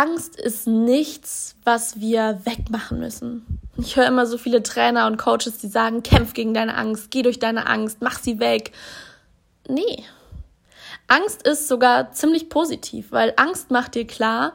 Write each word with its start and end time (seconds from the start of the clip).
Angst 0.00 0.40
ist 0.40 0.66
nichts, 0.66 1.56
was 1.62 2.00
wir 2.00 2.40
wegmachen 2.44 3.00
müssen. 3.00 3.44
Ich 3.76 3.96
höre 3.96 4.06
immer 4.06 4.24
so 4.24 4.38
viele 4.38 4.62
Trainer 4.62 5.06
und 5.06 5.18
Coaches, 5.18 5.58
die 5.58 5.68
sagen, 5.68 6.02
kämpf 6.02 6.32
gegen 6.32 6.54
deine 6.54 6.74
Angst, 6.74 7.10
geh 7.10 7.20
durch 7.20 7.38
deine 7.38 7.66
Angst, 7.66 7.98
mach 8.00 8.18
sie 8.18 8.40
weg. 8.40 8.72
Nee. 9.68 10.02
Angst 11.06 11.46
ist 11.46 11.68
sogar 11.68 12.12
ziemlich 12.12 12.48
positiv, 12.48 13.12
weil 13.12 13.34
Angst 13.36 13.70
macht 13.70 13.94
dir 13.94 14.06
klar, 14.06 14.54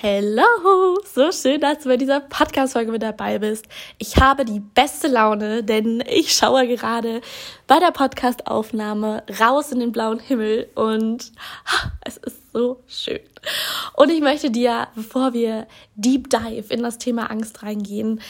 Hello! 0.00 1.00
So 1.12 1.32
schön, 1.32 1.60
dass 1.60 1.80
du 1.80 1.88
bei 1.88 1.96
dieser 1.96 2.20
Podcast-Folge 2.20 2.92
mit 2.92 3.02
dabei 3.02 3.40
bist. 3.40 3.66
Ich 3.98 4.16
habe 4.18 4.44
die 4.44 4.60
beste 4.60 5.08
Laune, 5.08 5.64
denn 5.64 6.04
ich 6.08 6.36
schaue 6.36 6.68
gerade 6.68 7.20
bei 7.66 7.80
der 7.80 7.90
Podcast-Aufnahme 7.90 9.24
raus 9.40 9.72
in 9.72 9.80
den 9.80 9.90
blauen 9.90 10.20
Himmel 10.20 10.68
und 10.76 11.32
es 12.04 12.16
ist 12.16 12.52
so 12.52 12.80
schön. 12.86 13.18
Und 13.96 14.10
ich 14.10 14.20
möchte 14.20 14.52
dir, 14.52 14.86
bevor 14.94 15.32
wir 15.32 15.66
Deep 15.96 16.30
Dive 16.30 16.72
in 16.72 16.84
das 16.84 16.98
Thema 16.98 17.32
Angst 17.32 17.64
reingehen, 17.64 18.20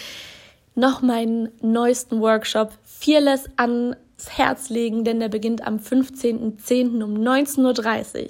noch 0.75 1.03
meinen 1.03 1.51
neuesten 1.61 2.23
Workshop 2.23 2.73
Fearless 2.83 3.45
an 3.59 3.95
Herz 4.27 4.69
legen, 4.69 5.05
denn 5.05 5.21
der 5.21 5.29
beginnt 5.29 5.67
am 5.67 5.77
15.10. 5.77 7.03
um 7.03 7.15
19.30 7.15 8.25
Uhr. 8.25 8.29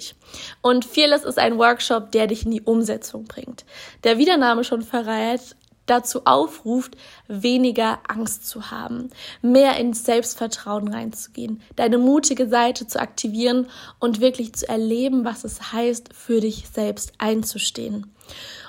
Und 0.61 0.85
Fearless 0.85 1.23
ist 1.23 1.39
ein 1.39 1.57
Workshop, 1.57 2.11
der 2.11 2.27
dich 2.27 2.45
in 2.45 2.51
die 2.51 2.61
Umsetzung 2.61 3.25
bringt. 3.25 3.65
Der, 4.03 4.17
wie 4.17 4.25
der 4.25 4.37
Name 4.37 4.63
schon 4.63 4.83
verrät, 4.83 5.55
dazu 5.89 6.21
aufruft, 6.25 6.95
weniger 7.27 7.99
Angst 8.07 8.47
zu 8.47 8.71
haben, 8.71 9.09
mehr 9.41 9.77
ins 9.77 10.05
Selbstvertrauen 10.05 10.87
reinzugehen, 10.87 11.61
deine 11.75 11.97
mutige 11.97 12.47
Seite 12.47 12.87
zu 12.87 12.99
aktivieren 12.99 13.67
und 13.99 14.21
wirklich 14.21 14.53
zu 14.53 14.67
erleben, 14.67 15.25
was 15.25 15.43
es 15.43 15.73
heißt, 15.73 16.09
für 16.13 16.41
dich 16.41 16.65
selbst 16.73 17.13
einzustehen. 17.17 18.13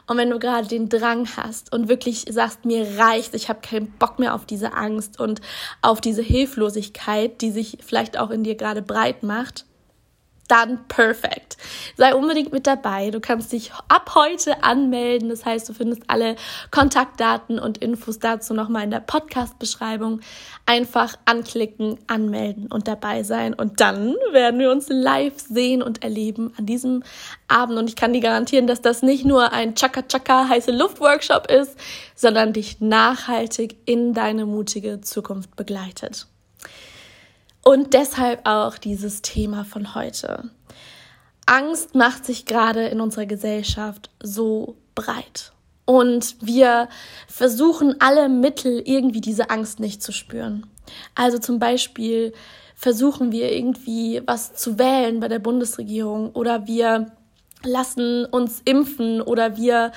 Und 0.06 0.16
wenn 0.16 0.30
du 0.30 0.40
gerade 0.40 0.66
den 0.66 0.88
Drang 0.88 1.28
hast 1.36 1.72
und 1.72 1.88
wirklich 1.88 2.24
sagst, 2.28 2.64
mir 2.64 2.98
reicht, 2.98 3.34
ich 3.34 3.48
habe 3.48 3.60
keinen 3.60 3.92
Bock 3.92 4.18
mehr 4.18 4.34
auf 4.34 4.44
diese 4.44 4.72
Angst 4.72 5.20
und 5.20 5.40
auf 5.82 6.00
diese 6.00 6.22
Hilflosigkeit, 6.22 7.40
die 7.40 7.52
sich 7.52 7.78
vielleicht 7.80 8.18
auch 8.18 8.30
in 8.30 8.42
dir 8.42 8.56
gerade 8.56 8.82
breit 8.82 9.22
macht, 9.22 9.66
dann 10.50 10.86
perfekt. 10.88 11.56
Sei 11.96 12.14
unbedingt 12.14 12.52
mit 12.52 12.66
dabei. 12.66 13.10
Du 13.10 13.20
kannst 13.20 13.52
dich 13.52 13.72
ab 13.88 14.12
heute 14.14 14.64
anmelden. 14.64 15.28
Das 15.28 15.44
heißt, 15.44 15.68
du 15.68 15.72
findest 15.72 16.02
alle 16.08 16.36
Kontaktdaten 16.70 17.58
und 17.58 17.78
Infos 17.78 18.18
dazu 18.18 18.52
nochmal 18.52 18.84
in 18.84 18.90
der 18.90 19.00
Podcast-Beschreibung. 19.00 20.20
Einfach 20.66 21.16
anklicken, 21.24 21.98
anmelden 22.06 22.66
und 22.66 22.88
dabei 22.88 23.22
sein. 23.22 23.54
Und 23.54 23.80
dann 23.80 24.14
werden 24.32 24.58
wir 24.58 24.70
uns 24.70 24.88
live 24.88 25.38
sehen 25.38 25.82
und 25.82 26.02
erleben 26.02 26.52
an 26.58 26.66
diesem 26.66 27.04
Abend. 27.46 27.78
Und 27.78 27.88
ich 27.88 27.96
kann 27.96 28.12
dir 28.12 28.20
garantieren, 28.20 28.66
dass 28.66 28.82
das 28.82 29.02
nicht 29.02 29.24
nur 29.24 29.52
ein 29.52 29.74
Chaka-Chaka 29.74 30.48
heiße 30.48 30.72
Luft-Workshop 30.72 31.50
ist, 31.50 31.76
sondern 32.14 32.52
dich 32.52 32.80
nachhaltig 32.80 33.76
in 33.84 34.14
deine 34.14 34.46
mutige 34.46 35.00
Zukunft 35.00 35.54
begleitet. 35.56 36.26
Und 37.62 37.92
deshalb 37.94 38.46
auch 38.46 38.78
dieses 38.78 39.22
Thema 39.22 39.64
von 39.64 39.94
heute. 39.94 40.50
Angst 41.46 41.94
macht 41.94 42.24
sich 42.24 42.46
gerade 42.46 42.86
in 42.86 43.00
unserer 43.00 43.26
Gesellschaft 43.26 44.10
so 44.22 44.76
breit. 44.94 45.52
Und 45.84 46.36
wir 46.40 46.88
versuchen 47.26 47.96
alle 48.00 48.28
Mittel, 48.28 48.82
irgendwie 48.84 49.20
diese 49.20 49.50
Angst 49.50 49.80
nicht 49.80 50.02
zu 50.02 50.12
spüren. 50.12 50.66
Also 51.14 51.38
zum 51.38 51.58
Beispiel 51.58 52.32
versuchen 52.76 53.32
wir 53.32 53.52
irgendwie 53.52 54.22
was 54.24 54.54
zu 54.54 54.78
wählen 54.78 55.20
bei 55.20 55.28
der 55.28 55.40
Bundesregierung 55.40 56.30
oder 56.30 56.66
wir 56.66 57.12
lassen 57.62 58.24
uns 58.24 58.62
impfen 58.64 59.20
oder 59.20 59.56
wir 59.56 59.92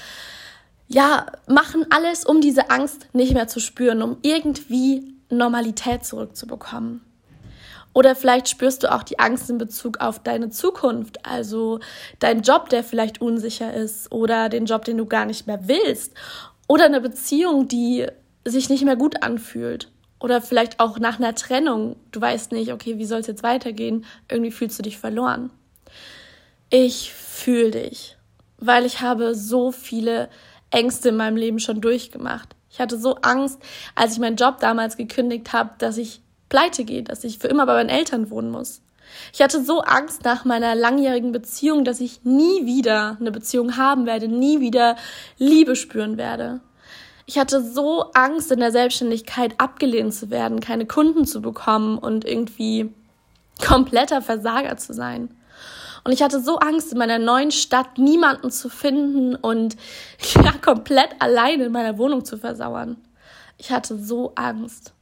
ja, 0.87 1.27
machen 1.47 1.85
alles, 1.89 2.25
um 2.25 2.41
diese 2.41 2.69
Angst 2.69 3.07
nicht 3.13 3.33
mehr 3.33 3.47
zu 3.47 3.59
spüren, 3.59 4.01
um 4.01 4.17
irgendwie 4.21 5.15
Normalität 5.29 6.05
zurückzubekommen. 6.05 7.01
Oder 7.93 8.15
vielleicht 8.15 8.49
spürst 8.49 8.83
du 8.83 8.91
auch 8.91 9.03
die 9.03 9.19
Angst 9.19 9.49
in 9.49 9.57
Bezug 9.57 9.99
auf 9.99 10.19
deine 10.19 10.49
Zukunft, 10.49 11.25
also 11.25 11.79
dein 12.19 12.41
Job, 12.41 12.69
der 12.69 12.83
vielleicht 12.83 13.21
unsicher 13.21 13.73
ist 13.73 14.11
oder 14.11 14.49
den 14.49 14.65
Job, 14.65 14.83
den 14.85 14.97
du 14.97 15.05
gar 15.05 15.25
nicht 15.25 15.45
mehr 15.45 15.67
willst 15.67 16.13
oder 16.67 16.85
eine 16.85 17.01
Beziehung, 17.01 17.67
die 17.67 18.07
sich 18.45 18.69
nicht 18.69 18.83
mehr 18.83 18.95
gut 18.95 19.23
anfühlt 19.23 19.91
oder 20.19 20.41
vielleicht 20.41 20.79
auch 20.79 20.99
nach 20.99 21.19
einer 21.19 21.35
Trennung. 21.35 21.97
Du 22.11 22.19
weißt 22.19 22.51
nicht, 22.51 22.71
okay, 22.71 22.97
wie 22.97 23.05
soll 23.05 23.19
es 23.19 23.27
jetzt 23.27 23.43
weitergehen? 23.43 24.05
Irgendwie 24.29 24.51
fühlst 24.51 24.79
du 24.79 24.83
dich 24.83 24.97
verloren. 24.97 25.51
Ich 26.69 27.13
fühle 27.13 27.71
dich, 27.71 28.17
weil 28.57 28.85
ich 28.85 29.01
habe 29.01 29.35
so 29.35 29.71
viele 29.71 30.29
Ängste 30.71 31.09
in 31.09 31.17
meinem 31.17 31.37
Leben 31.37 31.59
schon 31.59 31.81
durchgemacht. 31.81 32.55
Ich 32.71 32.79
hatte 32.79 32.97
so 32.97 33.15
Angst, 33.17 33.61
als 33.93 34.13
ich 34.13 34.19
meinen 34.19 34.37
Job 34.37 34.59
damals 34.59 34.97
gekündigt 34.97 35.53
habe, 35.53 35.71
dass 35.77 35.97
ich 35.97 36.21
pleite 36.53 36.83
gehe, 36.83 37.01
dass 37.01 37.23
ich 37.23 37.39
für 37.39 37.47
immer 37.47 37.65
bei 37.65 37.73
meinen 37.73 37.89
Eltern 37.89 38.29
wohnen 38.29 38.51
muss. 38.51 38.83
Ich 39.33 39.41
hatte 39.41 39.63
so 39.63 39.81
Angst 39.81 40.23
nach 40.23 40.45
meiner 40.45 40.75
langjährigen 40.75 41.31
Beziehung, 41.31 41.83
dass 41.83 41.99
ich 41.99 42.23
nie 42.25 42.67
wieder 42.67 43.17
eine 43.19 43.31
Beziehung 43.31 43.75
haben 43.75 44.05
werde, 44.05 44.27
nie 44.27 44.59
wieder 44.59 44.95
Liebe 45.39 45.75
spüren 45.75 46.15
werde. 46.15 46.61
Ich 47.25 47.39
hatte 47.39 47.59
so 47.59 48.11
Angst 48.13 48.51
in 48.51 48.59
der 48.59 48.71
Selbstständigkeit 48.71 49.55
abgelehnt 49.59 50.13
zu 50.13 50.29
werden, 50.29 50.59
keine 50.59 50.85
Kunden 50.85 51.25
zu 51.25 51.41
bekommen 51.41 51.97
und 51.97 52.23
irgendwie 52.23 52.93
kompletter 53.65 54.21
Versager 54.21 54.77
zu 54.77 54.93
sein. 54.93 55.29
Und 56.03 56.11
ich 56.11 56.21
hatte 56.21 56.39
so 56.39 56.57
Angst, 56.57 56.91
in 56.91 56.99
meiner 56.99 57.17
neuen 57.17 57.49
Stadt 57.49 57.97
niemanden 57.97 58.51
zu 58.51 58.69
finden 58.69 59.33
und 59.33 59.75
ja, 60.35 60.51
komplett 60.51 61.15
alleine 61.17 61.63
in 61.63 61.71
meiner 61.71 61.97
Wohnung 61.97 62.23
zu 62.23 62.37
versauern. 62.37 62.97
Ich 63.57 63.71
hatte 63.71 63.97
so 63.97 64.33
Angst. 64.35 64.93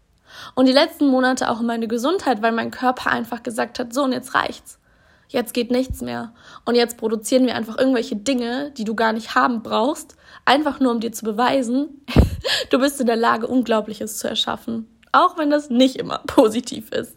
Und 0.55 0.67
die 0.67 0.73
letzten 0.73 1.07
Monate 1.07 1.49
auch 1.49 1.59
in 1.59 1.65
meine 1.65 1.87
Gesundheit, 1.87 2.41
weil 2.41 2.51
mein 2.51 2.71
Körper 2.71 3.09
einfach 3.09 3.43
gesagt 3.43 3.79
hat, 3.79 3.93
so 3.93 4.03
und 4.03 4.11
jetzt 4.11 4.35
reicht's. 4.35 4.79
Jetzt 5.27 5.53
geht 5.53 5.71
nichts 5.71 6.01
mehr. 6.01 6.33
Und 6.65 6.75
jetzt 6.75 6.97
produzieren 6.97 7.45
wir 7.45 7.55
einfach 7.55 7.77
irgendwelche 7.77 8.17
Dinge, 8.17 8.71
die 8.71 8.83
du 8.83 8.95
gar 8.95 9.13
nicht 9.13 9.33
haben 9.33 9.63
brauchst, 9.63 10.15
einfach 10.43 10.81
nur 10.81 10.91
um 10.91 10.99
dir 10.99 11.13
zu 11.13 11.23
beweisen, 11.23 12.05
du 12.69 12.79
bist 12.79 12.99
in 12.99 13.07
der 13.07 13.15
Lage, 13.15 13.47
Unglaubliches 13.47 14.17
zu 14.17 14.27
erschaffen. 14.27 14.87
Auch 15.13 15.37
wenn 15.37 15.49
das 15.49 15.69
nicht 15.69 15.95
immer 15.95 16.17
positiv 16.27 16.91
ist. 16.91 17.15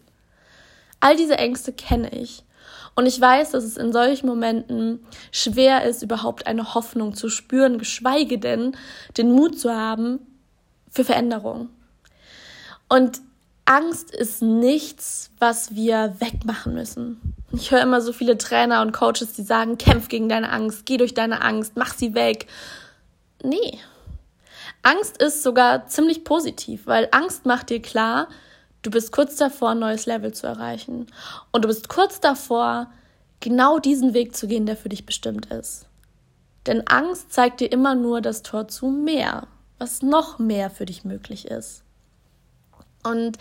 All 1.01 1.17
diese 1.17 1.37
Ängste 1.37 1.73
kenne 1.73 2.09
ich. 2.09 2.43
Und 2.95 3.05
ich 3.05 3.19
weiß, 3.19 3.51
dass 3.51 3.65
es 3.65 3.75
in 3.75 3.91
solchen 3.91 4.27
Momenten 4.27 5.05
schwer 5.31 5.83
ist, 5.83 6.01
überhaupt 6.01 6.47
eine 6.47 6.73
Hoffnung 6.73 7.13
zu 7.13 7.27
spüren, 7.27 7.77
geschweige 7.77 8.39
denn 8.39 8.77
den 9.17 9.33
Mut 9.33 9.59
zu 9.59 9.75
haben 9.75 10.19
für 10.89 11.03
Veränderung. 11.03 11.69
Und 12.87 13.21
Angst 13.65 14.11
ist 14.11 14.41
nichts, 14.41 15.31
was 15.39 15.73
wir 15.73 16.15
wegmachen 16.19 16.75
müssen. 16.75 17.33
Ich 17.51 17.71
höre 17.71 17.81
immer 17.81 18.01
so 18.01 18.13
viele 18.13 18.37
Trainer 18.37 18.81
und 18.81 18.91
Coaches, 18.91 19.33
die 19.33 19.43
sagen, 19.43 19.77
kämpf 19.77 20.07
gegen 20.07 20.29
deine 20.29 20.51
Angst, 20.51 20.85
geh 20.85 20.97
durch 20.97 21.13
deine 21.13 21.41
Angst, 21.41 21.73
mach 21.75 21.93
sie 21.93 22.13
weg. 22.13 22.47
Nee. 23.43 23.79
Angst 24.83 25.17
ist 25.17 25.41
sogar 25.41 25.87
ziemlich 25.87 26.23
positiv, 26.23 26.85
weil 26.85 27.07
Angst 27.11 27.45
macht 27.45 27.71
dir 27.71 27.81
klar, 27.81 28.27
du 28.83 28.91
bist 28.91 29.11
kurz 29.11 29.35
davor, 29.35 29.71
ein 29.71 29.79
neues 29.79 30.05
Level 30.05 30.31
zu 30.31 30.45
erreichen. 30.45 31.07
Und 31.51 31.63
du 31.63 31.67
bist 31.67 31.89
kurz 31.89 32.19
davor, 32.19 32.91
genau 33.39 33.79
diesen 33.79 34.13
Weg 34.13 34.35
zu 34.35 34.47
gehen, 34.47 34.67
der 34.67 34.77
für 34.77 34.89
dich 34.89 35.05
bestimmt 35.07 35.47
ist. 35.47 35.87
Denn 36.67 36.85
Angst 36.87 37.31
zeigt 37.31 37.61
dir 37.61 37.71
immer 37.71 37.95
nur 37.95 38.21
das 38.21 38.43
Tor 38.43 38.67
zu 38.67 38.87
mehr, 38.87 39.47
was 39.79 40.01
noch 40.01 40.39
mehr 40.39 40.69
für 40.69 40.85
dich 40.85 41.03
möglich 41.03 41.47
ist. 41.47 41.84
Und 43.05 43.37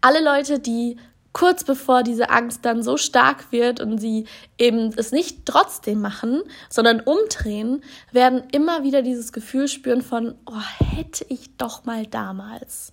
alle 0.00 0.22
Leute, 0.22 0.58
die 0.58 0.96
kurz 1.32 1.64
bevor 1.64 2.02
diese 2.02 2.30
Angst 2.30 2.64
dann 2.64 2.82
so 2.82 2.96
stark 2.96 3.52
wird 3.52 3.80
und 3.80 3.98
sie 3.98 4.26
eben 4.58 4.92
es 4.96 5.12
nicht 5.12 5.46
trotzdem 5.46 6.00
machen, 6.00 6.42
sondern 6.68 7.00
umdrehen, 7.00 7.82
werden 8.12 8.42
immer 8.52 8.82
wieder 8.82 9.02
dieses 9.02 9.32
Gefühl 9.32 9.68
spüren 9.68 10.02
von, 10.02 10.34
oh, 10.46 10.60
hätte 10.96 11.24
ich 11.28 11.56
doch 11.56 11.84
mal 11.84 12.06
damals. 12.06 12.92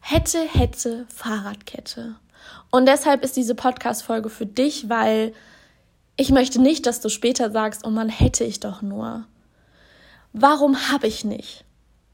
Hätte, 0.00 0.40
hätte, 0.40 1.06
Fahrradkette. 1.14 2.16
Und 2.70 2.86
deshalb 2.86 3.24
ist 3.24 3.36
diese 3.36 3.54
Podcast-Folge 3.54 4.28
für 4.28 4.46
dich, 4.46 4.88
weil 4.88 5.32
ich 6.16 6.30
möchte 6.30 6.60
nicht, 6.60 6.86
dass 6.86 7.00
du 7.00 7.08
später 7.08 7.50
sagst, 7.50 7.86
oh 7.86 7.90
Mann, 7.90 8.08
hätte 8.08 8.44
ich 8.44 8.60
doch 8.60 8.82
nur. 8.82 9.24
Warum 10.32 10.90
habe 10.90 11.06
ich 11.06 11.24
nicht? 11.24 11.64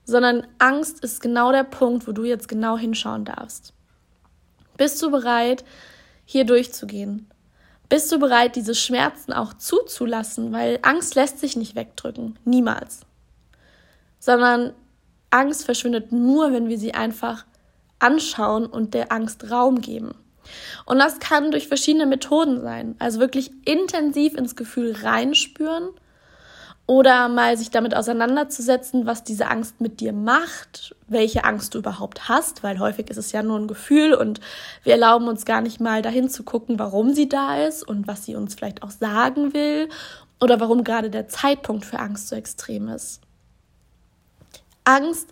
Sondern 0.05 0.47
Angst 0.59 1.03
ist 1.03 1.21
genau 1.21 1.53
der 1.53 1.65
Punkt, 1.65 2.07
wo 2.07 2.13
du 2.13 2.25
jetzt 2.25 2.49
genau 2.49 2.77
hinschauen 2.77 3.25
darfst. 3.25 3.73
Bist 4.77 5.01
du 5.03 5.11
bereit, 5.11 5.65
hier 6.25 6.45
durchzugehen? 6.45 7.31
Bist 7.89 8.11
du 8.11 8.19
bereit, 8.19 8.57
diese 8.57 8.75
Schmerzen 8.75 9.33
auch 9.33 9.55
zuzulassen? 9.55 10.53
Weil 10.53 10.79
Angst 10.83 11.15
lässt 11.15 11.39
sich 11.39 11.57
nicht 11.57 11.75
wegdrücken. 11.77 12.39
Niemals. 12.45 13.01
Sondern 14.19 14.73
Angst 15.31 15.65
verschwindet 15.65 16.13
nur, 16.13 16.53
wenn 16.53 16.69
wir 16.69 16.79
sie 16.79 16.95
einfach 16.95 17.45
anschauen 17.99 18.67
und 18.67 18.95
der 18.95 19.13
Angst 19.13 19.51
Raum 19.51 19.81
geben. 19.81 20.15
Und 20.87 20.99
das 20.99 21.19
kann 21.19 21.51
durch 21.51 21.69
verschiedene 21.69 22.07
Methoden 22.07 22.61
sein. 22.61 22.97
Also 22.99 23.21
wirklich 23.21 23.51
intensiv 23.65 24.35
ins 24.35 24.57
Gefühl 24.57 24.95
reinspüren 25.03 25.89
oder 26.87 27.29
mal 27.29 27.57
sich 27.57 27.71
damit 27.71 27.97
auseinanderzusetzen, 27.97 29.07
was 29.07 29.25
diese 29.25 29.51
Angst 29.51 29.81
mit 29.81 30.01
dir 30.01 30.13
macht, 30.13 30.95
welche 31.09 31.45
Angst 31.45 31.75
du 31.75 31.79
überhaupt 31.79 32.29
hast, 32.29 32.63
weil 32.63 32.79
häufig 32.79 33.09
ist 33.09 33.17
es 33.17 33.33
ja 33.33 33.43
nur 33.43 33.59
ein 33.59 33.69
Gefühl 33.69 34.13
und 34.13 34.41
wir 34.83 34.93
erlauben 34.93 35.29
uns 35.29 35.47
gar 35.47 35.63
nicht 35.63 35.81
mal 35.81 36.03
dahin 36.03 36.29
zu 36.29 36.43
gucken, 36.43 36.79
warum 36.79 37.15
sie 37.15 37.29
da 37.29 37.57
ist 37.65 37.87
und 37.89 38.07
was 38.07 38.27
sie 38.27 38.37
uns 38.37 38.55
vielleicht 38.55 38.83
auch 38.83 38.91
sagen 38.91 39.55
will 39.55 39.89
oder 40.41 40.61
warum 40.61 40.85
gerade 40.85 41.09
der 41.09 41.29
Zeitpunkt 41.29 41.87
für 41.87 41.99
Angst 41.99 42.29
so 42.29 42.37
extrem 42.37 42.89
ist. 42.89 43.21
Angst 44.85 45.31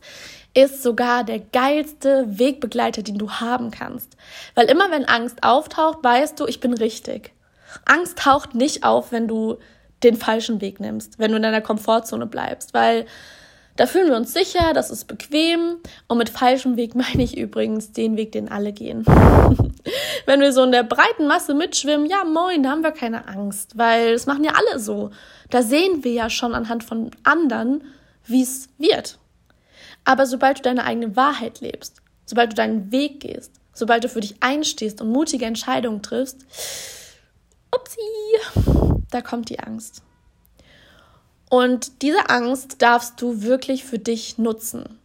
ist 0.54 0.82
sogar 0.82 1.24
der 1.24 1.38
geilste 1.38 2.38
Wegbegleiter, 2.38 3.02
den 3.02 3.18
du 3.18 3.30
haben 3.30 3.70
kannst. 3.70 4.16
Weil 4.54 4.66
immer 4.66 4.90
wenn 4.90 5.04
Angst 5.04 5.42
auftaucht, 5.42 5.98
weißt 6.02 6.40
du, 6.40 6.46
ich 6.46 6.60
bin 6.60 6.72
richtig. 6.72 7.32
Angst 7.84 8.18
taucht 8.18 8.54
nicht 8.54 8.84
auf, 8.84 9.12
wenn 9.12 9.28
du 9.28 9.58
den 10.02 10.16
falschen 10.16 10.60
Weg 10.60 10.80
nimmst, 10.80 11.18
wenn 11.18 11.30
du 11.30 11.36
in 11.36 11.42
deiner 11.42 11.60
Komfortzone 11.60 12.26
bleibst, 12.26 12.74
weil 12.74 13.06
da 13.76 13.86
fühlen 13.86 14.08
wir 14.08 14.16
uns 14.16 14.34
sicher, 14.34 14.74
das 14.74 14.90
ist 14.90 15.06
bequem 15.06 15.78
und 16.06 16.18
mit 16.18 16.28
falschem 16.28 16.76
Weg 16.76 16.94
meine 16.94 17.22
ich 17.22 17.36
übrigens 17.36 17.92
den 17.92 18.16
Weg, 18.16 18.32
den 18.32 18.50
alle 18.50 18.72
gehen. 18.72 19.04
wenn 20.26 20.40
wir 20.40 20.52
so 20.52 20.62
in 20.62 20.72
der 20.72 20.82
breiten 20.82 21.26
Masse 21.26 21.54
mitschwimmen, 21.54 22.06
ja 22.06 22.24
moin, 22.24 22.62
da 22.62 22.70
haben 22.70 22.82
wir 22.82 22.92
keine 22.92 23.28
Angst, 23.28 23.78
weil 23.78 24.12
das 24.12 24.26
machen 24.26 24.44
ja 24.44 24.52
alle 24.52 24.78
so. 24.78 25.10
Da 25.50 25.62
sehen 25.62 26.04
wir 26.04 26.12
ja 26.12 26.30
schon 26.30 26.54
anhand 26.54 26.84
von 26.84 27.10
anderen, 27.22 27.84
wie 28.26 28.42
es 28.42 28.68
wird. 28.78 29.18
Aber 30.04 30.26
sobald 30.26 30.58
du 30.58 30.62
deine 30.62 30.84
eigene 30.84 31.16
Wahrheit 31.16 31.60
lebst, 31.60 32.02
sobald 32.26 32.52
du 32.52 32.56
deinen 32.56 32.92
Weg 32.92 33.20
gehst, 33.20 33.52
sobald 33.72 34.04
du 34.04 34.08
für 34.08 34.20
dich 34.20 34.36
einstehst 34.40 35.00
und 35.00 35.08
mutige 35.08 35.46
Entscheidungen 35.46 36.02
triffst, 36.02 36.44
upsie, 37.74 39.01
da 39.12 39.20
kommt 39.20 39.48
die 39.48 39.60
Angst. 39.60 40.02
Und 41.48 42.02
diese 42.02 42.30
Angst 42.30 42.80
darfst 42.80 43.20
du 43.20 43.42
wirklich 43.42 43.84
für 43.84 43.98
dich 43.98 44.38
nutzen. 44.38 44.98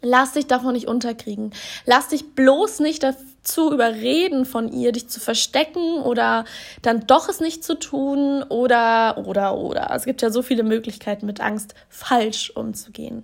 Lass 0.00 0.32
dich 0.32 0.48
davon 0.48 0.72
nicht 0.72 0.88
unterkriegen. 0.88 1.52
Lass 1.86 2.08
dich 2.08 2.34
bloß 2.34 2.80
nicht 2.80 3.04
dazu 3.04 3.72
überreden 3.72 4.44
von 4.44 4.72
ihr, 4.72 4.90
dich 4.90 5.08
zu 5.08 5.20
verstecken 5.20 6.00
oder 6.02 6.44
dann 6.82 7.06
doch 7.06 7.28
es 7.28 7.38
nicht 7.38 7.62
zu 7.62 7.78
tun 7.78 8.42
oder, 8.42 9.24
oder, 9.24 9.56
oder. 9.56 9.92
Es 9.94 10.04
gibt 10.04 10.20
ja 10.20 10.30
so 10.30 10.42
viele 10.42 10.64
Möglichkeiten, 10.64 11.26
mit 11.26 11.40
Angst 11.40 11.74
falsch 11.88 12.50
umzugehen. 12.50 13.22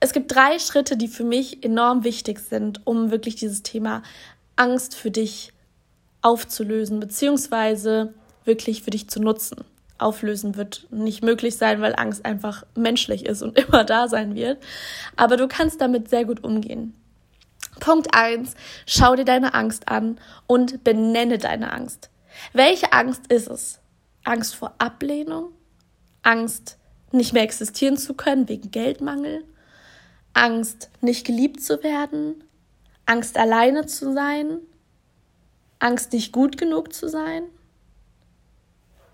Es 0.00 0.14
gibt 0.14 0.34
drei 0.34 0.58
Schritte, 0.58 0.96
die 0.96 1.08
für 1.08 1.24
mich 1.24 1.62
enorm 1.62 2.02
wichtig 2.04 2.40
sind, 2.40 2.86
um 2.86 3.10
wirklich 3.10 3.34
dieses 3.34 3.62
Thema 3.62 4.02
Angst 4.56 4.94
für 4.94 5.10
dich 5.10 5.52
aufzulösen, 6.22 6.98
beziehungsweise 6.98 8.14
wirklich 8.44 8.82
für 8.82 8.90
dich 8.90 9.08
zu 9.08 9.20
nutzen. 9.20 9.64
Auflösen 9.98 10.56
wird 10.56 10.86
nicht 10.90 11.22
möglich 11.22 11.56
sein, 11.56 11.80
weil 11.80 11.94
Angst 11.96 12.24
einfach 12.24 12.64
menschlich 12.74 13.26
ist 13.26 13.42
und 13.42 13.58
immer 13.66 13.84
da 13.84 14.08
sein 14.08 14.34
wird. 14.34 14.62
Aber 15.16 15.36
du 15.36 15.48
kannst 15.48 15.80
damit 15.80 16.08
sehr 16.08 16.24
gut 16.24 16.44
umgehen. 16.44 16.94
Punkt 17.80 18.14
eins: 18.14 18.54
Schau 18.86 19.16
dir 19.16 19.24
deine 19.24 19.54
Angst 19.54 19.88
an 19.88 20.18
und 20.46 20.84
benenne 20.84 21.38
deine 21.38 21.72
Angst. 21.72 22.10
Welche 22.52 22.92
Angst 22.92 23.30
ist 23.30 23.48
es? 23.48 23.80
Angst 24.24 24.54
vor 24.54 24.74
Ablehnung? 24.78 25.52
Angst, 26.22 26.78
nicht 27.10 27.32
mehr 27.32 27.42
existieren 27.42 27.96
zu 27.96 28.14
können 28.14 28.48
wegen 28.48 28.70
Geldmangel? 28.70 29.44
Angst, 30.32 30.90
nicht 31.00 31.26
geliebt 31.26 31.62
zu 31.62 31.82
werden? 31.82 32.44
Angst, 33.04 33.36
alleine 33.36 33.86
zu 33.86 34.12
sein? 34.12 34.58
Angst, 35.78 36.12
nicht 36.12 36.32
gut 36.32 36.56
genug 36.56 36.92
zu 36.92 37.08
sein? 37.08 37.44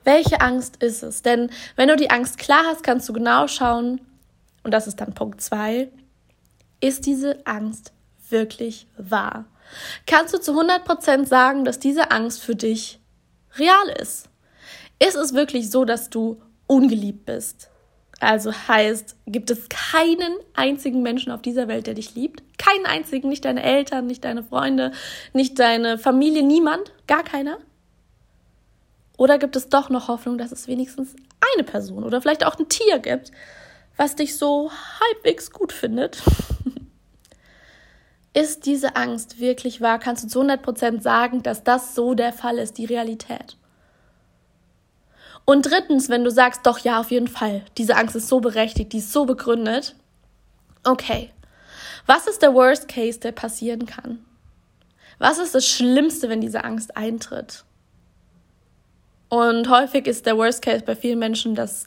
Welche 0.08 0.40
Angst 0.40 0.82
ist 0.82 1.02
es? 1.02 1.20
Denn 1.20 1.50
wenn 1.76 1.88
du 1.88 1.94
die 1.94 2.08
Angst 2.08 2.38
klar 2.38 2.62
hast, 2.64 2.82
kannst 2.82 3.06
du 3.10 3.12
genau 3.12 3.46
schauen, 3.46 4.00
und 4.62 4.72
das 4.72 4.86
ist 4.86 5.02
dann 5.02 5.12
Punkt 5.12 5.42
zwei, 5.42 5.90
ist 6.80 7.04
diese 7.04 7.46
Angst 7.46 7.92
wirklich 8.30 8.86
wahr? 8.96 9.44
Kannst 10.06 10.32
du 10.32 10.40
zu 10.40 10.58
100% 10.58 11.26
sagen, 11.26 11.66
dass 11.66 11.78
diese 11.78 12.10
Angst 12.10 12.42
für 12.42 12.54
dich 12.56 13.00
real 13.58 13.86
ist? 14.00 14.30
Ist 14.98 15.14
es 15.14 15.34
wirklich 15.34 15.70
so, 15.70 15.84
dass 15.84 16.08
du 16.08 16.40
ungeliebt 16.66 17.26
bist? 17.26 17.68
Also 18.18 18.50
heißt, 18.50 19.14
gibt 19.26 19.50
es 19.50 19.68
keinen 19.68 20.38
einzigen 20.54 21.02
Menschen 21.02 21.32
auf 21.32 21.42
dieser 21.42 21.68
Welt, 21.68 21.86
der 21.86 21.92
dich 21.92 22.14
liebt? 22.14 22.42
Keinen 22.56 22.86
einzigen, 22.86 23.28
nicht 23.28 23.44
deine 23.44 23.62
Eltern, 23.62 24.06
nicht 24.06 24.24
deine 24.24 24.42
Freunde, 24.42 24.92
nicht 25.34 25.58
deine 25.58 25.98
Familie, 25.98 26.42
niemand, 26.42 26.94
gar 27.06 27.24
keiner? 27.24 27.58
Oder 29.18 29.36
gibt 29.38 29.56
es 29.56 29.68
doch 29.68 29.90
noch 29.90 30.08
Hoffnung, 30.08 30.38
dass 30.38 30.52
es 30.52 30.68
wenigstens 30.68 31.14
eine 31.54 31.64
Person 31.64 32.04
oder 32.04 32.22
vielleicht 32.22 32.46
auch 32.46 32.58
ein 32.58 32.68
Tier 32.68 33.00
gibt, 33.00 33.32
was 33.96 34.14
dich 34.14 34.38
so 34.38 34.70
halbwegs 35.00 35.50
gut 35.50 35.72
findet? 35.72 36.22
ist 38.32 38.64
diese 38.64 38.94
Angst 38.94 39.40
wirklich 39.40 39.80
wahr? 39.80 39.98
Kannst 39.98 40.22
du 40.22 40.28
zu 40.28 40.40
100% 40.40 41.02
sagen, 41.02 41.42
dass 41.42 41.64
das 41.64 41.96
so 41.96 42.14
der 42.14 42.32
Fall 42.32 42.58
ist, 42.58 42.78
die 42.78 42.84
Realität? 42.84 43.56
Und 45.44 45.62
drittens, 45.62 46.08
wenn 46.08 46.22
du 46.22 46.30
sagst, 46.30 46.64
doch 46.64 46.78
ja, 46.78 47.00
auf 47.00 47.10
jeden 47.10 47.26
Fall, 47.26 47.64
diese 47.76 47.96
Angst 47.96 48.14
ist 48.14 48.28
so 48.28 48.38
berechtigt, 48.38 48.92
die 48.92 48.98
ist 48.98 49.12
so 49.12 49.24
begründet, 49.24 49.96
okay, 50.84 51.32
was 52.06 52.28
ist 52.28 52.42
der 52.42 52.54
Worst 52.54 52.86
Case, 52.86 53.18
der 53.18 53.32
passieren 53.32 53.84
kann? 53.84 54.24
Was 55.18 55.38
ist 55.38 55.56
das 55.56 55.66
Schlimmste, 55.66 56.28
wenn 56.28 56.40
diese 56.40 56.62
Angst 56.62 56.96
eintritt? 56.96 57.64
Und 59.28 59.68
häufig 59.68 60.06
ist 60.06 60.26
der 60.26 60.36
Worst 60.38 60.62
Case 60.62 60.84
bei 60.84 60.96
vielen 60.96 61.18
Menschen, 61.18 61.54
dass 61.54 61.86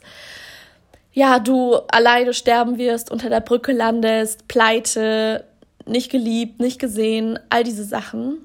ja, 1.12 1.38
du 1.38 1.74
alleine 1.88 2.32
sterben 2.32 2.78
wirst, 2.78 3.10
unter 3.10 3.28
der 3.28 3.40
Brücke 3.40 3.72
landest, 3.72 4.48
pleite, 4.48 5.44
nicht 5.84 6.10
geliebt, 6.10 6.60
nicht 6.60 6.78
gesehen, 6.78 7.38
all 7.50 7.64
diese 7.64 7.84
Sachen. 7.84 8.38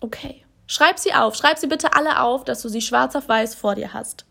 Okay. 0.00 0.44
Schreib 0.66 0.98
sie 0.98 1.14
auf. 1.14 1.34
Schreib 1.36 1.58
sie 1.58 1.66
bitte 1.66 1.94
alle 1.94 2.20
auf, 2.20 2.44
dass 2.44 2.62
du 2.62 2.68
sie 2.68 2.80
schwarz 2.80 3.14
auf 3.14 3.28
weiß 3.28 3.54
vor 3.54 3.74
dir 3.74 3.92
hast. 3.92 4.24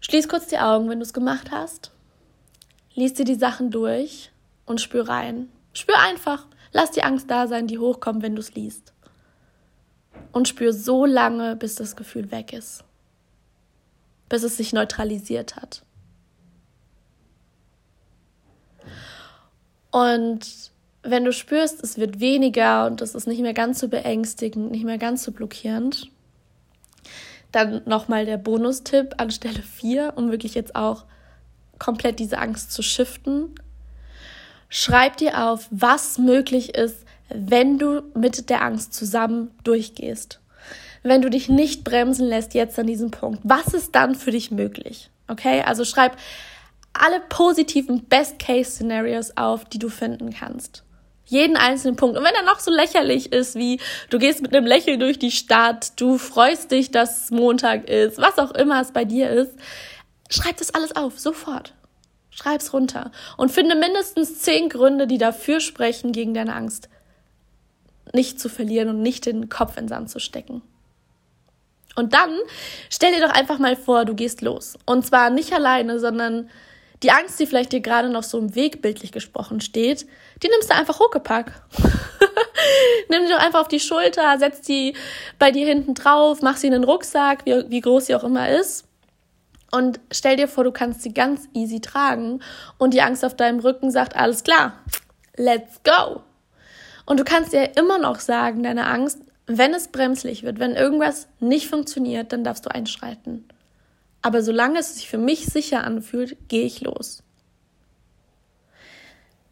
Schließ 0.00 0.28
kurz 0.28 0.48
die 0.48 0.58
Augen, 0.58 0.88
wenn 0.88 0.98
du 0.98 1.04
es 1.04 1.12
gemacht 1.12 1.50
hast. 1.50 1.90
Lies 2.94 3.14
dir 3.14 3.24
die 3.24 3.36
Sachen 3.36 3.70
durch 3.70 4.30
und 4.66 4.80
spür 4.80 5.08
rein. 5.08 5.48
Spür 5.72 5.98
einfach. 5.98 6.46
Lass 6.72 6.90
die 6.90 7.02
Angst 7.02 7.30
da 7.30 7.46
sein, 7.46 7.66
die 7.66 7.78
hochkommt, 7.78 8.22
wenn 8.22 8.34
du 8.34 8.40
es 8.40 8.54
liest 8.54 8.91
und 10.32 10.48
spür 10.48 10.72
so 10.72 11.04
lange, 11.06 11.56
bis 11.56 11.74
das 11.74 11.96
Gefühl 11.96 12.30
weg 12.30 12.52
ist, 12.52 12.84
bis 14.28 14.42
es 14.42 14.56
sich 14.56 14.72
neutralisiert 14.72 15.56
hat. 15.56 15.82
Und 19.90 20.72
wenn 21.02 21.24
du 21.24 21.32
spürst, 21.32 21.82
es 21.82 21.98
wird 21.98 22.20
weniger 22.20 22.86
und 22.86 23.02
es 23.02 23.14
ist 23.14 23.26
nicht 23.26 23.42
mehr 23.42 23.54
ganz 23.54 23.78
so 23.78 23.88
beängstigend, 23.88 24.70
nicht 24.70 24.84
mehr 24.84 24.98
ganz 24.98 25.22
so 25.22 25.32
blockierend, 25.32 26.10
dann 27.50 27.82
nochmal 27.84 28.24
der 28.24 28.38
Bonustipp 28.38 29.14
an 29.18 29.30
Stelle 29.30 29.62
4, 29.62 30.14
um 30.16 30.30
wirklich 30.30 30.54
jetzt 30.54 30.74
auch 30.74 31.04
komplett 31.78 32.18
diese 32.18 32.38
Angst 32.38 32.72
zu 32.72 32.82
shiften. 32.82 33.54
Schreib 34.70 35.18
dir 35.18 35.46
auf, 35.46 35.68
was 35.70 36.16
möglich 36.16 36.74
ist, 36.74 37.04
wenn 37.34 37.78
du 37.78 38.02
mit 38.14 38.50
der 38.50 38.62
Angst 38.62 38.94
zusammen 38.94 39.50
durchgehst. 39.64 40.40
Wenn 41.02 41.22
du 41.22 41.30
dich 41.30 41.48
nicht 41.48 41.84
bremsen 41.84 42.26
lässt 42.26 42.54
jetzt 42.54 42.78
an 42.78 42.86
diesem 42.86 43.10
Punkt, 43.10 43.40
was 43.42 43.74
ist 43.74 43.94
dann 43.94 44.14
für 44.14 44.30
dich 44.30 44.50
möglich? 44.50 45.10
Okay, 45.28 45.62
also 45.62 45.84
schreib 45.84 46.16
alle 46.92 47.20
positiven 47.28 48.04
Best-Case-Szenarios 48.04 49.36
auf, 49.36 49.64
die 49.64 49.78
du 49.78 49.88
finden 49.88 50.32
kannst. 50.32 50.84
Jeden 51.24 51.56
einzelnen 51.56 51.96
Punkt. 51.96 52.18
Und 52.18 52.24
wenn 52.24 52.34
er 52.34 52.42
noch 52.42 52.60
so 52.60 52.70
lächerlich 52.70 53.32
ist, 53.32 53.54
wie 53.54 53.80
du 54.10 54.18
gehst 54.18 54.42
mit 54.42 54.54
einem 54.54 54.66
Lächeln 54.66 55.00
durch 55.00 55.18
die 55.18 55.30
Stadt, 55.30 55.92
du 55.96 56.18
freust 56.18 56.70
dich, 56.70 56.90
dass 56.90 57.30
Montag 57.30 57.88
ist, 57.88 58.18
was 58.18 58.38
auch 58.38 58.50
immer 58.52 58.80
es 58.80 58.92
bei 58.92 59.04
dir 59.04 59.30
ist, 59.30 59.52
schreib 60.28 60.58
das 60.58 60.74
alles 60.74 60.94
auf, 60.94 61.18
sofort. 61.18 61.74
Schreib's 62.30 62.72
runter 62.72 63.12
und 63.36 63.50
finde 63.50 63.74
mindestens 63.74 64.40
zehn 64.40 64.68
Gründe, 64.68 65.06
die 65.06 65.18
dafür 65.18 65.60
sprechen, 65.60 66.12
gegen 66.12 66.34
deine 66.34 66.54
Angst 66.54 66.88
nicht 68.12 68.40
zu 68.40 68.48
verlieren 68.48 68.88
und 68.88 69.02
nicht 69.02 69.26
den 69.26 69.48
Kopf 69.48 69.76
in 69.76 69.84
den 69.84 69.88
Sand 69.88 70.10
zu 70.10 70.18
stecken. 70.18 70.62
Und 71.94 72.14
dann 72.14 72.30
stell 72.90 73.12
dir 73.12 73.26
doch 73.26 73.34
einfach 73.34 73.58
mal 73.58 73.76
vor, 73.76 74.04
du 74.04 74.14
gehst 74.14 74.40
los. 74.42 74.78
Und 74.86 75.04
zwar 75.04 75.30
nicht 75.30 75.52
alleine, 75.52 75.98
sondern 75.98 76.48
die 77.02 77.10
Angst, 77.10 77.38
die 77.40 77.46
vielleicht 77.46 77.72
dir 77.72 77.80
gerade 77.80 78.08
noch 78.08 78.22
so 78.22 78.38
im 78.38 78.54
Weg 78.54 78.80
bildlich 78.80 79.12
gesprochen 79.12 79.60
steht, 79.60 80.06
die 80.42 80.48
nimmst 80.48 80.70
du 80.70 80.74
einfach 80.74 81.00
hochgepackt. 81.00 81.52
Nimm 83.08 83.26
sie 83.26 83.32
doch 83.32 83.40
einfach 83.40 83.60
auf 83.60 83.68
die 83.68 83.80
Schulter, 83.80 84.38
setz 84.38 84.60
die 84.60 84.94
bei 85.38 85.50
dir 85.50 85.66
hinten 85.66 85.94
drauf, 85.94 86.40
mach 86.42 86.56
sie 86.56 86.68
in 86.68 86.72
den 86.72 86.84
Rucksack, 86.84 87.44
wie, 87.44 87.64
wie 87.68 87.80
groß 87.80 88.06
sie 88.06 88.14
auch 88.14 88.24
immer 88.24 88.48
ist. 88.50 88.86
Und 89.72 90.00
stell 90.10 90.36
dir 90.36 90.48
vor, 90.48 90.64
du 90.64 90.70
kannst 90.70 91.02
sie 91.02 91.12
ganz 91.12 91.48
easy 91.54 91.80
tragen 91.80 92.40
und 92.78 92.94
die 92.94 93.02
Angst 93.02 93.24
auf 93.24 93.34
deinem 93.34 93.58
Rücken 93.60 93.90
sagt, 93.90 94.14
alles 94.16 94.44
klar, 94.44 94.78
let's 95.36 95.80
go. 95.82 96.22
Und 97.04 97.20
du 97.20 97.24
kannst 97.24 97.52
dir 97.52 97.76
immer 97.76 97.98
noch 97.98 98.20
sagen, 98.20 98.62
deine 98.62 98.86
Angst, 98.86 99.20
wenn 99.46 99.74
es 99.74 99.88
bremslich 99.88 100.42
wird, 100.42 100.58
wenn 100.58 100.72
irgendwas 100.74 101.28
nicht 101.40 101.68
funktioniert, 101.68 102.32
dann 102.32 102.44
darfst 102.44 102.66
du 102.66 102.70
einschreiten. 102.70 103.44
Aber 104.22 104.42
solange 104.42 104.78
es 104.78 104.94
sich 104.94 105.08
für 105.08 105.18
mich 105.18 105.46
sicher 105.46 105.84
anfühlt, 105.84 106.36
gehe 106.48 106.64
ich 106.64 106.80
los. 106.80 107.22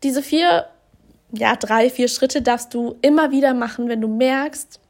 Diese 0.02 0.22
vier, 0.22 0.66
ja, 1.32 1.56
drei, 1.56 1.90
vier 1.90 2.08
Schritte 2.08 2.40
darfst 2.40 2.72
du 2.72 2.96
immer 3.02 3.32
wieder 3.32 3.52
machen, 3.52 3.88
wenn 3.88 4.00
du 4.00 4.08
merkst, 4.08 4.80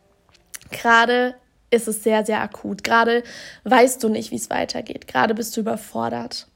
gerade 0.70 1.34
ist 1.70 1.88
es 1.88 2.02
sehr, 2.02 2.24
sehr 2.26 2.40
akut. 2.40 2.84
Gerade 2.84 3.22
weißt 3.64 4.02
du 4.02 4.08
nicht, 4.08 4.30
wie 4.30 4.36
es 4.36 4.50
weitergeht. 4.50 5.08
Gerade 5.08 5.34
bist 5.34 5.56
du 5.56 5.60
überfordert. 5.60 6.46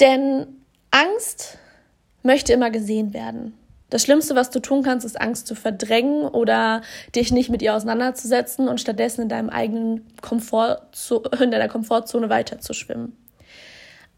Denn 0.00 0.46
Angst 0.90 1.58
möchte 2.22 2.52
immer 2.52 2.70
gesehen 2.70 3.12
werden. 3.12 3.54
Das 3.90 4.02
Schlimmste, 4.02 4.34
was 4.34 4.50
du 4.50 4.60
tun 4.60 4.82
kannst, 4.82 5.06
ist 5.06 5.20
Angst 5.20 5.46
zu 5.46 5.54
verdrängen 5.54 6.24
oder 6.24 6.82
dich 7.14 7.32
nicht 7.32 7.48
mit 7.48 7.62
ihr 7.62 7.74
auseinanderzusetzen 7.74 8.68
und 8.68 8.80
stattdessen 8.80 9.22
in 9.22 9.28
deinem 9.28 9.48
eigenen 9.48 10.06
Komfort, 10.20 10.82
in 11.40 11.50
deiner 11.50 11.68
Komfortzone 11.68 12.28
weiterzuschwimmen. 12.28 13.16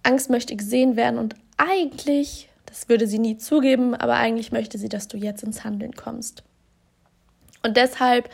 Angst 0.02 0.30
möchte 0.30 0.56
gesehen 0.56 0.96
werden 0.96 1.18
und 1.18 1.36
eigentlich, 1.56 2.48
das 2.66 2.88
würde 2.88 3.06
sie 3.06 3.18
nie 3.18 3.36
zugeben, 3.36 3.94
aber 3.94 4.14
eigentlich 4.14 4.50
möchte 4.50 4.78
sie, 4.78 4.88
dass 4.88 5.08
du 5.08 5.16
jetzt 5.16 5.42
ins 5.42 5.62
Handeln 5.62 5.94
kommst. 5.94 6.42
Und 7.62 7.76
deshalb 7.76 8.30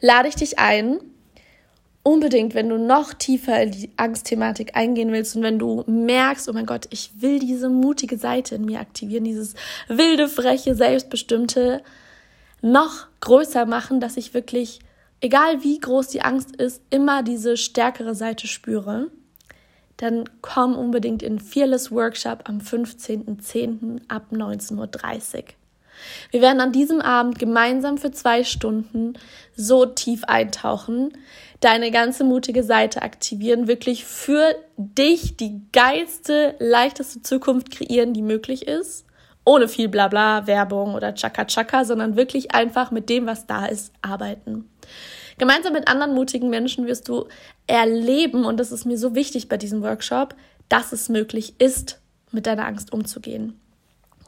lade 0.00 0.28
ich 0.28 0.34
dich 0.34 0.58
ein, 0.58 0.98
unbedingt, 2.04 2.54
wenn 2.54 2.68
du 2.68 2.78
noch 2.78 3.14
tiefer 3.14 3.60
in 3.60 3.72
die 3.72 3.90
Angstthematik 3.96 4.76
eingehen 4.76 5.10
willst 5.10 5.34
und 5.34 5.42
wenn 5.42 5.58
du 5.58 5.82
merkst, 5.88 6.48
oh 6.48 6.52
mein 6.52 6.66
Gott, 6.66 6.86
ich 6.90 7.10
will 7.20 7.40
diese 7.40 7.68
mutige 7.68 8.18
Seite 8.18 8.54
in 8.54 8.66
mir 8.66 8.78
aktivieren, 8.78 9.24
dieses 9.24 9.54
wilde, 9.88 10.28
freche, 10.28 10.76
selbstbestimmte, 10.76 11.82
noch 12.60 13.06
größer 13.20 13.66
machen, 13.66 14.00
dass 14.00 14.16
ich 14.16 14.34
wirklich, 14.34 14.80
egal 15.20 15.64
wie 15.64 15.80
groß 15.80 16.08
die 16.08 16.22
Angst 16.22 16.54
ist, 16.56 16.82
immer 16.90 17.22
diese 17.22 17.56
stärkere 17.56 18.14
Seite 18.14 18.46
spüre, 18.46 19.10
dann 19.96 20.28
komm 20.42 20.76
unbedingt 20.76 21.22
in 21.22 21.38
Fearless 21.38 21.90
Workshop 21.90 22.42
am 22.44 22.58
15.10. 22.58 24.02
ab 24.08 24.26
19.30 24.30 24.76
Uhr. 24.76 25.44
Wir 26.30 26.40
werden 26.40 26.60
an 26.60 26.72
diesem 26.72 27.00
Abend 27.00 27.38
gemeinsam 27.38 27.98
für 27.98 28.10
zwei 28.10 28.44
Stunden 28.44 29.14
so 29.56 29.86
tief 29.86 30.24
eintauchen, 30.24 31.12
deine 31.64 31.90
ganze 31.90 32.24
mutige 32.24 32.62
Seite 32.62 33.00
aktivieren, 33.00 33.66
wirklich 33.68 34.04
für 34.04 34.54
dich 34.76 35.38
die 35.38 35.62
geilste, 35.72 36.56
leichteste 36.58 37.22
Zukunft 37.22 37.70
kreieren, 37.70 38.12
die 38.12 38.20
möglich 38.20 38.66
ist. 38.68 39.06
Ohne 39.46 39.66
viel 39.66 39.88
Blabla, 39.88 40.46
Werbung 40.46 40.94
oder 40.94 41.14
Chaka 41.14 41.46
Chaka, 41.46 41.86
sondern 41.86 42.16
wirklich 42.16 42.54
einfach 42.54 42.90
mit 42.90 43.08
dem, 43.08 43.26
was 43.26 43.46
da 43.46 43.64
ist, 43.64 43.92
arbeiten. 44.02 44.68
Gemeinsam 45.38 45.72
mit 45.72 45.88
anderen 45.88 46.14
mutigen 46.14 46.50
Menschen 46.50 46.86
wirst 46.86 47.08
du 47.08 47.28
erleben, 47.66 48.44
und 48.44 48.60
das 48.60 48.70
ist 48.70 48.84
mir 48.84 48.98
so 48.98 49.14
wichtig 49.14 49.48
bei 49.48 49.56
diesem 49.56 49.82
Workshop, 49.82 50.34
dass 50.68 50.92
es 50.92 51.08
möglich 51.08 51.54
ist, 51.58 52.00
mit 52.30 52.46
deiner 52.46 52.66
Angst 52.66 52.92
umzugehen. 52.92 53.58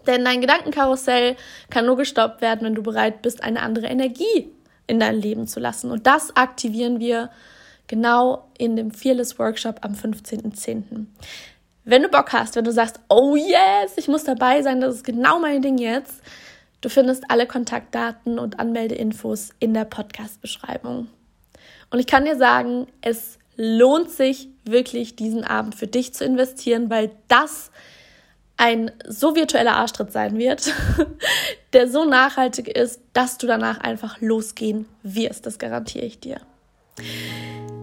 Denn 0.07 0.25
dein 0.25 0.41
Gedankenkarussell 0.41 1.37
kann 1.69 1.85
nur 1.85 1.97
gestoppt 1.97 2.41
werden, 2.41 2.67
wenn 2.67 2.75
du 2.75 2.83
bereit 2.83 3.23
bist, 3.23 3.43
eine 3.43 3.61
andere 3.61 3.87
Energie 3.87 4.56
in 4.87 5.01
dein 5.01 5.17
Leben 5.17 5.47
zu 5.47 5.61
lassen. 5.61 5.91
Und 5.91 6.07
das 6.07 6.37
aktivieren 6.37 7.01
wir 7.01 7.31
genau 7.87 8.49
in 8.59 8.77
dem 8.77 8.91
Fearless 8.91 9.39
Workshop 9.39 9.81
am 9.83 9.93
15.10. 9.93 11.07
Wenn 11.85 12.03
du 12.03 12.09
Bock 12.09 12.33
hast, 12.33 12.57
wenn 12.57 12.65
du 12.65 12.73
sagst, 12.73 13.01
oh 13.09 13.37
yes, 13.37 13.93
ich 13.97 14.09
muss 14.09 14.25
dabei 14.25 14.63
sein, 14.63 14.81
das 14.81 14.97
ist 14.97 15.05
genau 15.05 15.39
mein 15.39 15.63
Ding 15.63 15.79
jetzt, 15.79 16.21
du 16.81 16.89
findest 16.89 17.31
alle 17.31 17.47
Kontaktdaten 17.47 18.39
und 18.39 18.59
Anmeldeinfos 18.59 19.51
in 19.61 19.73
der 19.73 19.85
Podcast-Beschreibung. 19.85 21.09
Und 21.91 21.99
ich 22.01 22.07
kann 22.07 22.25
dir 22.25 22.37
sagen, 22.37 22.89
es 23.03 23.39
lohnt 23.57 24.11
sich 24.11 24.49
wirklich, 24.65 25.17
diesen 25.17 25.45
Abend 25.45 25.75
für 25.75 25.87
dich 25.87 26.13
zu 26.13 26.25
investieren, 26.25 26.91
weil 26.91 27.11
das 27.29 27.71
ein 28.57 28.91
so 29.07 29.37
virtueller 29.37 29.77
Arschtritt 29.77 30.13
sein 30.13 30.39
wird, 30.39 30.73
der 31.73 31.89
so 31.89 32.05
nachhaltig 32.05 32.69
ist, 32.69 33.01
dass 33.13 33.39
du 33.39 33.47
danach 33.47 33.79
einfach 33.81 34.21
losgehen 34.21 34.87
wirst. 35.03 35.47
Das 35.47 35.59
garantiere 35.59 36.07
ich 36.07 36.21
dir. 36.21 36.41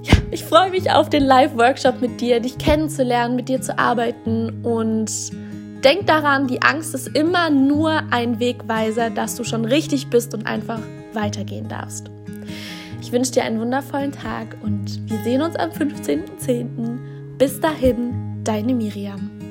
Ja, 0.03 0.13
ich 0.32 0.44
freue 0.44 0.72
mich 0.72 0.92
auf 0.92 1.10
den 1.10 1.24
Live-Workshop 1.24 2.01
mit 2.01 2.20
dir, 2.20 2.39
dich 2.39 2.58
kennenzulernen, 2.58 3.36
mit 3.36 3.50
dir 3.50 3.62
zu 3.62 3.77
arbeiten 3.77 4.63
und 4.63 5.12
denk 5.84 6.08
daran, 6.08 6.48
die 6.48 6.62
Angst 6.62 6.96
ist 6.96 7.08
immer 7.10 7.50
nur 7.50 8.01
ein 8.10 8.39
Wegweiser, 8.39 9.10
dass 9.12 9.36
du 9.36 9.44
schon 9.44 9.65
richtig 9.65 10.10
bist 10.10 10.34
und 10.34 10.48
einfach 10.48 10.80
weitergehen 11.13 11.68
darfst. 11.68 12.10
Ich 13.01 13.12
wünsche 13.12 13.34
dir 13.34 13.44
einen 13.44 13.60
wundervollen 13.60 14.12
Tag 14.12 14.58
und 14.63 15.10
wir 15.10 15.22
sehen 15.24 15.42
uns 15.42 15.56
am 15.56 15.70
15.10. 15.70 17.38
Bis 17.38 17.60
dahin, 17.60 18.42
deine 18.44 18.74
Miriam. 18.74 19.42